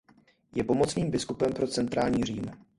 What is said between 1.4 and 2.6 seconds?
pro centrální Řím.